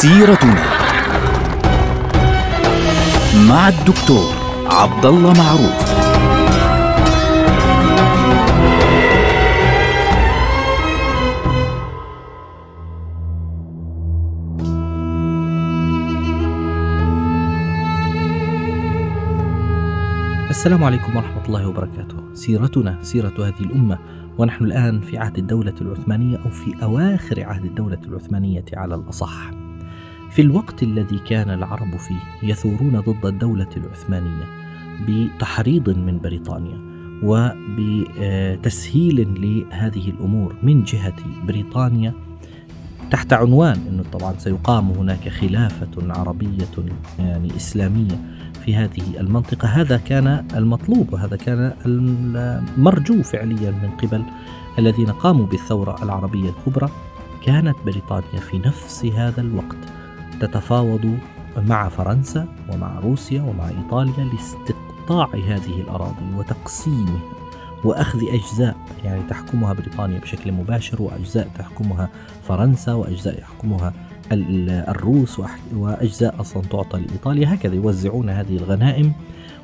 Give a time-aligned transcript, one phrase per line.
[0.00, 0.64] سيرتنا
[3.48, 4.34] مع الدكتور
[4.66, 5.90] عبد الله معروف
[20.50, 22.34] السلام عليكم ورحمة الله وبركاته.
[22.34, 23.98] سيرتنا سيرة هذه الأمة
[24.38, 29.59] ونحن الآن في عهد الدولة العثمانية أو في أواخر عهد الدولة العثمانية على الأصح.
[30.30, 34.44] في الوقت الذي كان العرب فيه يثورون ضد الدولة العثمانية
[35.08, 36.90] بتحريض من بريطانيا
[37.22, 41.16] وبتسهيل لهذه الأمور من جهة
[41.46, 42.14] بريطانيا
[43.10, 46.68] تحت عنوان أنه طبعا سيقام هناك خلافة عربية
[47.18, 48.20] يعني إسلامية
[48.64, 49.68] في هذه المنطقة.
[49.68, 54.22] هذا كان المطلوب وهذا كان المرجو فعليا من قبل
[54.78, 56.88] الذين قاموا بالثورة العربية الكبرى.
[57.46, 59.76] كانت بريطانيا في نفس هذا الوقت
[60.40, 61.18] تتفاوض
[61.56, 67.20] مع فرنسا ومع روسيا ومع إيطاليا لاستقطاع هذه الأراضي وتقسيمها
[67.84, 72.08] وأخذ أجزاء يعني تحكمها بريطانيا بشكل مباشر وأجزاء تحكمها
[72.48, 73.92] فرنسا وأجزاء يحكمها
[74.32, 75.40] الروس
[75.74, 79.12] وأجزاء أصلا تعطى لإيطاليا هكذا يوزعون هذه الغنائم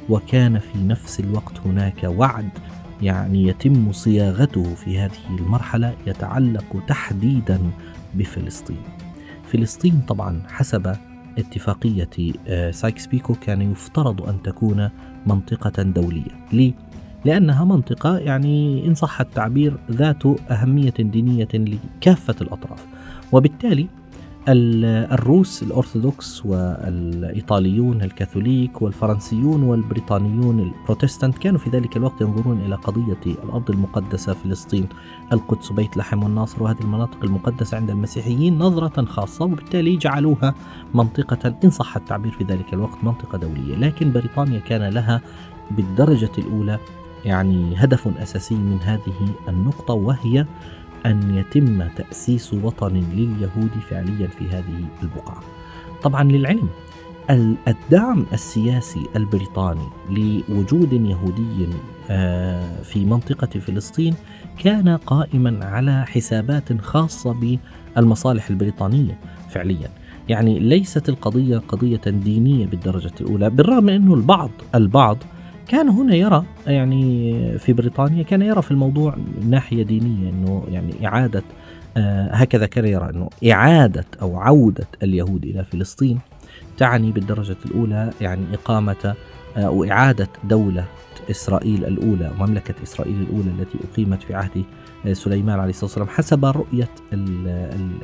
[0.08, 2.48] وكان في نفس الوقت هناك وعد
[3.02, 7.60] يعني يتم صياغته في هذه المرحلة يتعلق تحديدا
[8.14, 8.82] بفلسطين.
[9.52, 10.96] فلسطين طبعا حسب
[11.38, 12.08] اتفاقية
[12.48, 14.90] آه، سايكس بيكو كان يفترض أن تكون
[15.26, 16.46] منطقة دولية.
[16.52, 16.72] ليه؟
[17.24, 22.86] لأنها منطقة يعني إن صح التعبير ذات أهمية دينية لكافة الأطراف
[23.32, 23.86] وبالتالي
[24.48, 33.70] الروس الأرثوذكس والإيطاليون الكاثوليك والفرنسيون والبريطانيون البروتستانت كانوا في ذلك الوقت ينظرون إلى قضية الأرض
[33.70, 34.88] المقدسة فلسطين
[35.32, 40.54] القدس بيت لحم والناصر وهذه المناطق المقدسة عند المسيحيين نظرة خاصة وبالتالي جعلوها
[40.94, 43.76] منطقة إن صح التعبير في ذلك الوقت منطقة دولية.
[43.76, 45.20] لكن بريطانيا كان لها
[45.70, 46.78] بالدرجة الأولى
[47.24, 50.46] يعني هدف أساسي من هذه النقطة وهي
[51.06, 55.40] أن يتم تأسيس وطن لليهود فعليا في هذه البقعة.
[56.02, 56.68] طبعا للعلم
[57.68, 61.68] الدعم السياسي البريطاني لوجود يهودي
[62.10, 64.14] آه، في منطقة فلسطين
[64.58, 67.58] كان قائما على حسابات خاصة
[67.96, 69.18] بالمصالح البريطانية
[69.50, 69.90] فعليا
[70.28, 75.18] يعني ليست القضية قضية دينية بالدرجة الأولى بالرغم أنه البعض البعض
[75.68, 79.16] كان هنا يرى يعني في بريطانيا كان يرى في الموضوع
[79.48, 81.42] ناحية دينية إنه يعني إعادة
[81.96, 86.18] آه هكذا كان يرى إنه إعادة أو عودة اليهود إلى فلسطين
[86.78, 89.14] تعني بالدرجة الأولى يعني إقامة
[89.56, 90.84] آه، أو إعادة دولة
[91.30, 94.64] إسرائيل الأولى مملكة إسرائيل الأولى التي أقيمت في عهد
[95.06, 96.44] آه، سليمان عليه الصلاة والسلام حسب
[97.12, 97.48] ال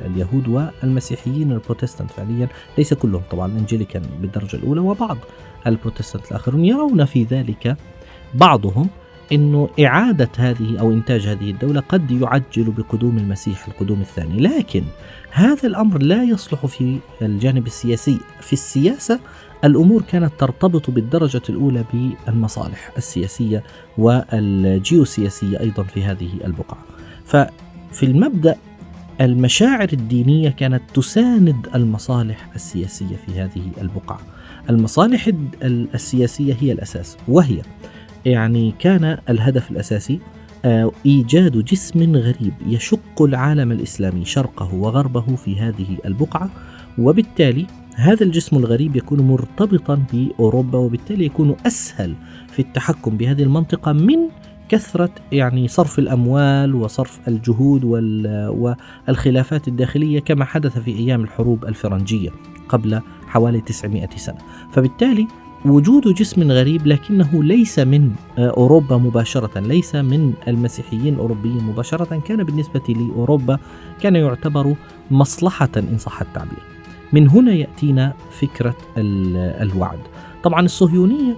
[0.05, 2.47] اليهود والمسيحيين البروتستانت فعليا.
[2.77, 5.17] ليس كلهم طبعا الانجليكان بالدرجة الأولى وبعض
[5.67, 7.77] البروتستانت الآخرون يرون في ذلك
[8.33, 8.87] بعضهم.
[9.31, 14.83] إنه إعادة هذه أو إنتاج هذه الدولة قد يعجل بقدوم المسيح القدوم الثاني، لكن
[15.31, 19.19] هذا الأمر لا يصلح في الجانب السياسي، في السياسة
[19.63, 23.63] الأمور كانت ترتبط بالدرجة الأولى بالمصالح السياسية
[23.97, 26.85] والجيوسياسية أيضا في هذه البقعة.
[27.25, 28.55] ففي المبدأ
[29.21, 34.19] المشاعر الدينية كانت تساند المصالح السياسية في هذه البقعة.
[34.69, 35.29] المصالح
[35.63, 37.61] السياسية هي الأساس وهي
[38.25, 40.19] يعني كان الهدف الأساسي
[40.65, 46.49] آه، إيجاد جسم غريب يشق العالم الإسلامي شرقه وغربه في هذه البقعة
[46.97, 52.15] وبالتالي هذا الجسم الغريب يكون مرتبطا بأوروبا وبالتالي يكون أسهل
[52.51, 54.17] في التحكم بهذه المنطقة من
[54.69, 57.83] كثرة يعني صرف الأموال وصرف الجهود
[59.07, 62.29] والخلافات الداخلية كما حدث في أيام الحروب الفرنجية
[62.69, 64.37] قبل حوالي 900 سنة.
[64.71, 65.27] فبالتالي
[65.65, 72.43] وجود جسم غريب لكنه ليس من آه، أوروبا مباشرة ليس من المسيحيين الأوروبيين مباشرة كان
[72.43, 73.59] بالنسبة لأوروبا
[74.01, 74.75] كان يعتبر
[75.11, 76.59] مصلحة إن صح التعبير.
[77.13, 79.99] من هنا يأتينا فكرة الوعد.
[80.43, 81.35] طبعا الصهيونية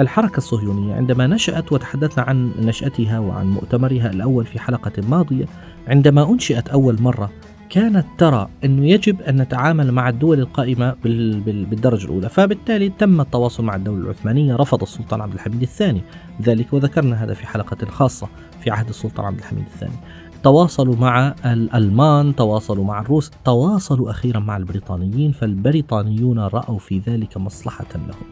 [0.00, 5.44] الحركة الصهيونية عندما نشأت وتحدثنا عن نشأتها وعن مؤتمرها الأول في حلقة ماضية
[5.88, 7.30] عندما أنشئت أول مرة
[7.76, 10.96] كانت ترى أنه يجب أن نتعامل مع الدول القائمة
[11.44, 16.02] بالدرجة الأولى فبالتالي تم التواصل مع الدولة العثمانية رفض السلطان عبد الحميد الثاني
[16.42, 18.28] ذلك وذكرنا هذا في حلقة خاصة
[18.60, 19.96] في عهد السلطان عبد الحميد الثاني.
[20.42, 27.86] تواصلوا مع الألمان تواصلوا مع الروس تواصلوا أخيرا مع البريطانيين فالبريطانيون رأوا في ذلك مصلحة
[27.94, 28.26] لهم.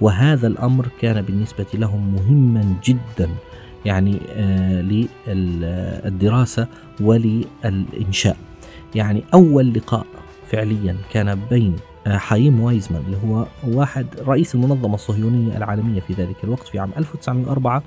[0.00, 3.28] وهذا الأمر كان بالنسبة لهم مهما جدا
[3.84, 4.82] يعني آه
[5.26, 6.66] للدراسة
[7.00, 8.36] وللإنشاء.
[8.96, 10.06] يعني أول لقاء
[10.50, 11.76] فعليا كان بين
[12.06, 16.90] آه، حايم وايزمان اللي هو واحد رئيس المنظمة الصهيونية العالمية في ذلك الوقت في عام
[16.96, 17.82] 1904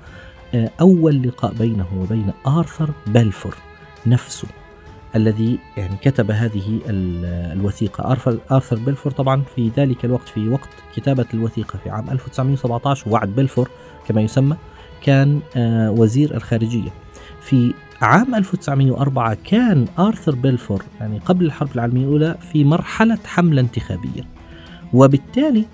[0.54, 3.54] آه، أول لقاء بينه وبين آرثر بلفور
[4.06, 4.48] نفسه
[5.16, 8.10] الذي يعني كتب هذه الوثيقة.
[8.12, 13.28] آرثر, آرثر بلفور طبعا في ذلك الوقت في وقت كتابة الوثيقة في عام 1917 وعد
[13.28, 13.68] بلفور
[14.08, 14.56] كما يسمى
[15.02, 16.90] كان آه، وزير الخارجية.
[17.40, 24.22] في عام 1904 كان آرثر بلفور يعني قبل الحرب العالمية الأولى في مرحلة حملة انتخابية.
[24.92, 25.64] وبالتالي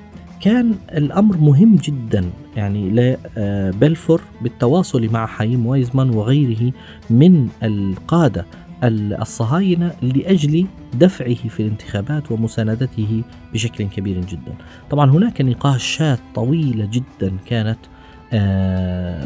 [0.41, 2.91] كان الأمر مهم جدا يعني
[3.37, 6.73] لبلفور بالتواصل مع حايم وايزمان وغيره
[7.11, 8.47] من القادة
[8.85, 14.55] الصهاينة لأجل دفعه في الانتخابات ومساندته بشكل كبير جدا.
[14.91, 17.96] طبعا هناك نقاشات طويلة جدا كانت آه،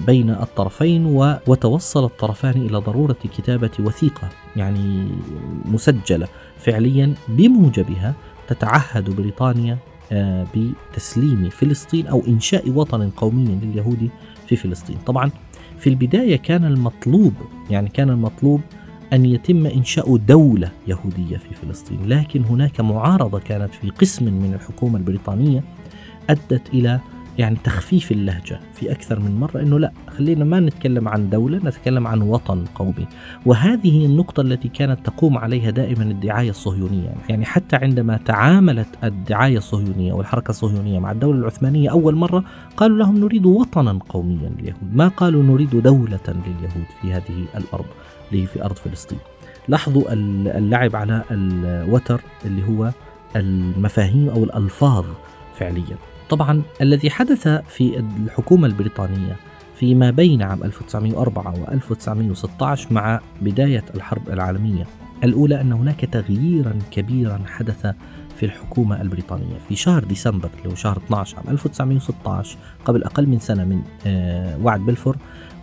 [0.07, 1.07] بين الطرفين
[1.47, 5.09] وتوصل الطرفان إلى ضرورة كتابة وثيقة يعني
[5.65, 8.15] مسجلة فعليا بموجبها
[8.49, 9.79] تتعهد بريطانيا
[10.13, 14.11] آه، بتسليم فلسطين أو إنشاء وطن قومي لليهود
[14.47, 14.97] في فلسطين.
[15.07, 15.31] طبعا
[15.79, 17.35] في البداية كان المطلوب
[17.71, 18.61] يعني كان المطلوب
[19.13, 24.99] أن يتم إنشاء دولة يهودية في فلسطين لكن هناك معارضة كانت في قسم من الحكومة
[24.99, 25.65] البريطانية
[26.31, 27.01] أدت إلى
[27.39, 32.07] يعني تخفيف اللهجة في أكثر من مرة أنه لا خلينا ما نتكلم عن دولة نتكلم
[32.07, 33.07] عن وطن قومي.
[33.47, 37.15] وهذه النقطة التي كانت تقوم عليها دائما الدعاية الصهيونية.
[37.29, 42.45] يعني حتى عندما تعاملت الدعاية الصهيونية والحركة الصهيونية مع الدولة العثمانية أول مرة
[42.77, 44.95] قالوا لهم نريد وطنا قوميا لليهود.
[44.95, 47.87] ما قالوا نريد دولة لليهود في هذه الأرض
[48.33, 49.19] اللي في أرض فلسطين.
[49.69, 52.91] لاحظوا اللعب على الوتر اللي هو
[53.37, 55.05] المفاهيم أو الألفاظ
[55.55, 55.97] فعليا.
[56.31, 59.37] طبعا الذي حدث في الحكومة البريطانية
[59.77, 64.87] فيما بين عام 1904 و 1916 مع بداية الحرب العالمية.
[65.25, 67.87] الأولى أن هناك تغييرا كبيرا حدث
[68.37, 69.59] في الحكومة البريطانية.
[69.69, 74.59] في شهر ديسمبر اللي هو شهر 12 عام 1916 قبل أقل من سنة من آه،
[74.63, 75.17] وعد بلفور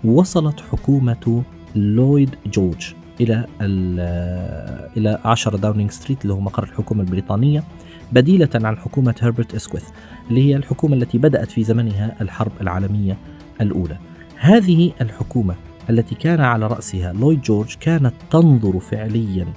[0.04, 1.44] وصلت حكومة
[1.76, 7.64] لويد جورج إلى آه، إلى 10 داونينج ستريت اللي هو مقر الحكومة البريطانية.
[8.12, 9.84] بديلة عن حكومة هربرت اسكويث
[10.30, 13.18] اللي هي الحكومة التي بدأت في زمنها الحرب العالمية
[13.62, 13.98] الأولى.
[14.36, 15.56] هذه الحكومة
[15.90, 19.48] التي كان على رأسها لويد جورج كانت تنظر فعليا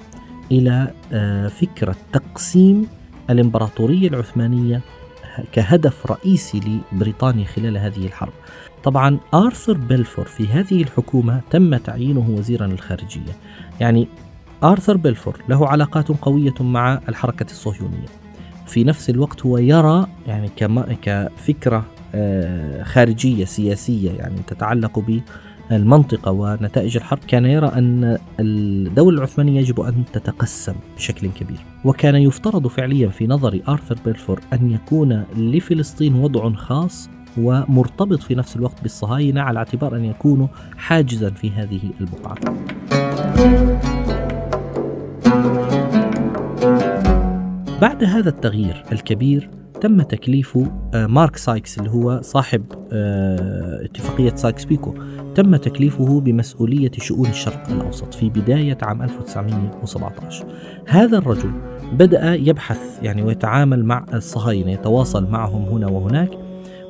[0.52, 2.87] إلى آه، فكرة تقسيم
[3.31, 4.81] الإمبراطورية العثمانية
[5.53, 8.32] كهدف رئيسي لبريطانيا خلال هذه الحرب.
[8.85, 13.32] طبعا آرثر بلفور في هذه الحكومة تم تعيينه وزيرا الخارجية.
[13.81, 14.08] يعني
[14.64, 18.06] آرثر بلفور له علاقات قوية مع الحركة الصهيونية.
[18.70, 25.05] في نفس الوقت هو يرى يعني كما كفكرة آه، خارجية سياسية يعني تتعلق
[25.70, 31.58] بالمنطقة ونتائج الحرب كان يرى أن الدولة العثمانية يجب أن تتقسم بشكل كبير.
[31.84, 38.56] وكان يفترض فعليا في نظر آرثر بيلفور أن يكون لفلسطين وضع خاص ومرتبط في نفس
[38.56, 40.46] الوقت بالصهاينة على اعتبار أن يكونوا
[40.76, 42.37] حاجزا في هذه البقعة
[47.81, 49.50] بعد هذا التغيير الكبير
[49.81, 50.59] تم تكليف
[50.94, 54.94] آه، مارك سايكس اللي هو صاحب آه، اتفاقية سايكس بيكو.
[55.34, 60.46] تم تكليفه بمسؤولية شؤون الشرق الأوسط في بداية عام 1917
[60.87, 61.51] هذا الرجل
[61.93, 66.31] بدأ يبحث يعني ويتعامل مع الصهاينة يتواصل معهم هنا وهناك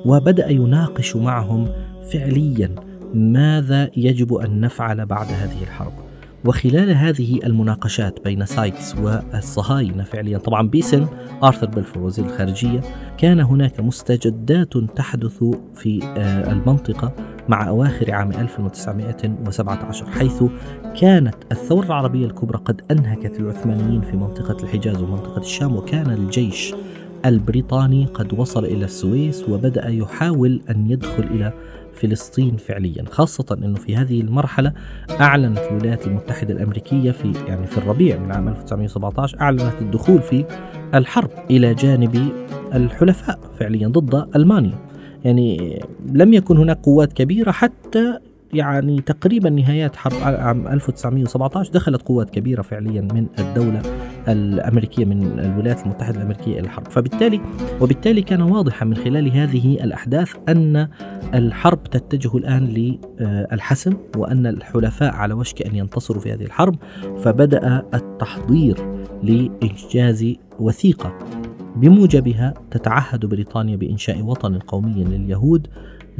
[0.07, 1.69] وبدأ يناقش معهم
[2.13, 2.75] فعليا
[3.15, 6.10] ماذا يجب أن نفعل بعد هذه الحرب.
[6.45, 11.07] وخلال هذه المناقشات بين سايكس والصهاينة فعليا طبعا باسم
[11.43, 12.81] آرثر بلفور وزير الخارجية
[13.19, 15.45] كان هناك مستجدات تحدث
[15.75, 17.13] في آه، المنطقة
[17.49, 20.43] مع أواخر عام 1917 حيث
[21.01, 26.75] كانت الثورة العربية الكبرى قد أنهكت العثمانيين في منطقة الحجاز ومنطقة الشام وكان الجيش
[27.27, 31.53] البريطاني قد وصل إلى السويس وبدأ يحاول أن يدخل إلى
[31.95, 34.73] فلسطين فعليا خاصة أنه في هذه المرحلة
[35.21, 40.45] أعلنت الولايات المتحدة الأمريكية في يعني في الربيع من عام 1917 أعلنت الدخول في
[40.95, 42.33] الحرب إلى جانب
[42.75, 44.79] الحلفاء فعليا ضد ألمانيا.
[45.25, 45.81] يعني
[46.13, 48.19] لم يكن هناك قوات كبيرة حتى
[48.53, 53.83] يعني تقريبا نهايات حرب عام 1917 دخلت قوات كبيرة فعليا من الدولة
[54.29, 56.89] الأمريكية من الولايات المتحدة الأمريكية إلى الحرب.
[56.89, 57.41] فبالتالي
[57.81, 60.89] وبالتالي كان واضحا من خلال هذه الأحداث أن
[61.35, 66.77] الحرب تتجه الآن للحسم وأن الحلفاء على وشك أن ينتصروا في هذه الحرب
[67.23, 68.77] فبدأ التحضير
[69.23, 71.19] لإنجاز وثيقة
[71.77, 75.67] بموجبها تتعهد بريطانيا بإنشاء وطن قومي لليهود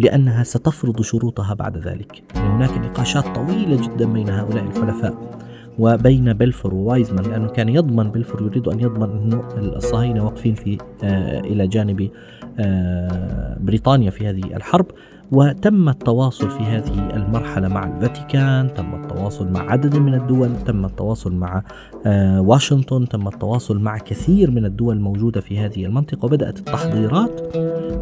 [0.01, 2.23] لأنها ستفرض شروطها بعد ذلك.
[2.37, 5.41] هناك نقاشات طويلة جدا بين هؤلاء الحلفاء
[5.79, 11.41] وبين بلفور ووايزمان لأنه كان يضمن بلفور يريد أن يضمن أنه الصهاينة واقفين في آه،
[11.41, 12.11] إلى جانب
[12.59, 14.87] آه، بريطانيا في هذه الحرب.
[15.33, 21.35] وتم التواصل في هذه المرحلة مع الفاتيكان تم التواصل مع عدد من الدول تم التواصل
[21.35, 21.63] مع
[22.07, 26.27] آه، واشنطن تم التواصل مع كثير من الدول الموجودة في هذه المنطقة.
[26.27, 27.57] وبدأت التحضيرات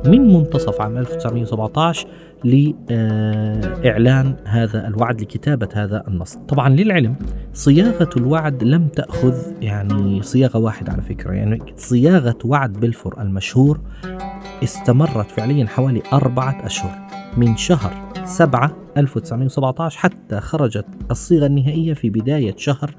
[0.07, 2.07] من منتصف عام 1917
[2.45, 6.39] لإعلان هذا الوعد لكتابة هذا النص.
[6.49, 7.15] طبعا للعلم
[7.53, 13.81] صياغة الوعد لم تأخذ يعني صياغة واحدة على فكرة يعني صياغة وعد بلفور المشهور
[14.63, 17.08] استمرت فعليا حوالي أربعة أشهر.
[17.39, 22.95] من شهر 7 1917 حتى خرجت الصيغة النهائية في بداية شهر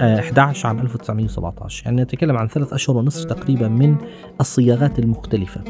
[0.00, 3.96] 11 آه، عام 1917 يعني نتكلم عن ثلاث أشهر ونصف تقريبا من
[4.40, 5.60] الصياغات المختلفة.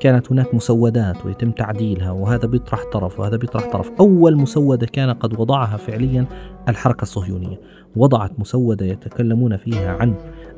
[0.00, 3.90] كانت هناك مسودات ويتم تعديلها وهذا بيطرح طرف وهذا بيطرح طرف.
[4.00, 6.26] أول مسودة كان قد وضعها فعليا
[6.68, 7.60] الحركة الصهيونية.
[7.96, 10.14] وضعت مسودة يتكلمون فيها عن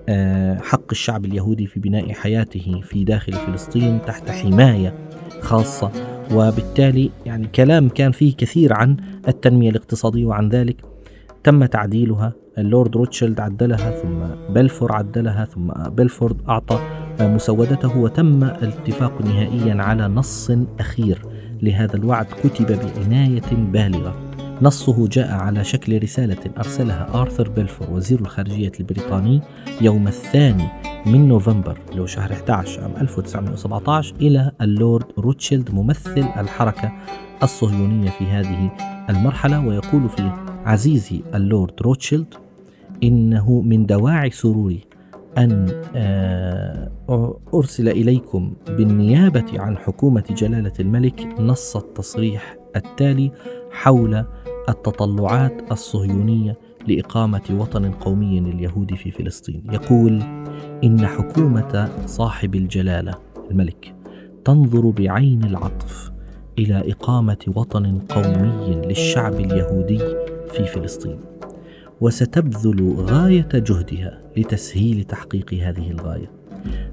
[0.08, 4.94] آه، حق الشعب اليهودي في بناء حياته في داخل فلسطين تحت حماية
[5.40, 8.96] خاصة وبالتالي يعني كلام كان فيه كثير عن
[9.28, 10.76] التنمية الاقتصادية وعن ذلك.
[11.44, 16.80] تم تعديلها اللورد روتشيلد عدلها ثم بلفور عدلها ثم بلفور أعطى
[17.20, 21.22] مسودته وتم الاتفاق نهائيا على نص أخير
[21.62, 24.16] لهذا الوعد كتب بعناية بالغة.
[24.62, 29.40] نصه جاء على شكل رسالة أرسلها آرثر بلفور وزير الخارجية البريطاني
[29.80, 30.68] يوم الثاني
[31.06, 36.92] من نوفمبر هو شهر 11 عام 1917 إلى اللورد روتشيلد ممثل الحركة
[37.42, 38.70] الصهيونية في هذه
[39.10, 42.34] المرحلة ويقول فيه عزيزي اللورد روتشيلد
[43.02, 44.80] إنه من دواعي سروري
[45.38, 46.90] أن آه،
[47.54, 53.32] أرسل إليكم بالنيابة عن حكومة جلالة الملك نص التصريح التالي
[53.70, 54.24] حول
[54.68, 56.56] التطلعات الصهيونية
[56.88, 59.62] لإقامة وطن قومي لليهود في فلسطين.
[59.72, 60.22] يقول
[60.84, 63.14] إن حكومة صاحب الجلالة
[63.50, 63.94] الملك
[64.44, 66.12] تنظر بعين العطف
[66.58, 69.98] إلى إقامة وطن قومي للشعب اليهودي
[70.52, 71.18] في فلسطين
[72.00, 76.30] وستبذل غاية جهدها لتسهيل تحقيق هذه الغاية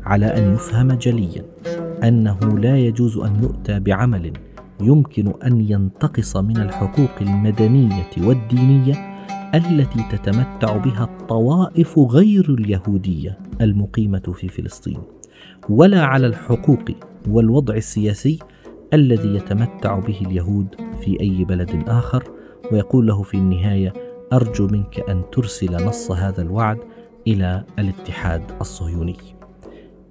[0.03, 1.46] على أن يفهم جليا
[2.03, 4.34] أنه لا يجوز أن يؤتى بعمل
[4.81, 9.19] يمكن أن ينتقص من الحقوق المدنية والدينية
[9.56, 15.00] التي تتمتع بها الطوائف غير اليهودية المقيمة في فلسطين
[15.70, 16.86] ولا على الحقوق
[17.29, 18.39] والوضع السياسي
[18.94, 22.24] الذي يتمتع به اليهود في أي بلد آخر.
[22.72, 23.94] ويقول له في النهاية
[24.34, 26.77] أرجو منك أن ترسل نص هذا الوعد
[27.27, 29.15] إلى الاتحاد الصهيوني.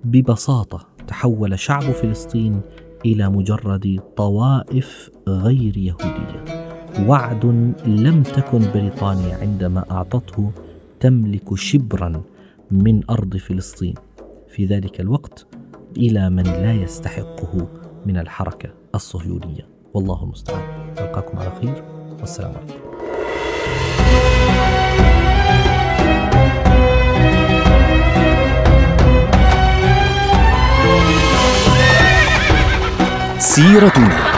[0.04, 2.60] ببساطة تحول شعب فلسطين
[3.06, 6.57] إلى مجرد طوائف غير يهودية.
[7.06, 7.44] وعد
[7.86, 10.50] لم تكن بريطانيا عندما أعطته
[11.00, 12.22] تملك شبرا
[12.70, 13.94] من أرض فلسطين.
[14.48, 15.46] في ذلك الوقت
[15.96, 17.68] إلى من لا يستحقه
[18.06, 19.66] من الحركة الصهيونية.
[19.94, 20.94] والله المستعان.
[21.00, 21.84] نلقاكم على خير.
[22.20, 22.88] والسلام عليكم.
[33.38, 34.37] سيرتنا.